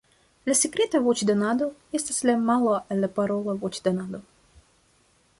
[0.49, 1.67] La sekreta voĉdonado
[1.99, 4.23] estas la malo al la parola voĉdonado.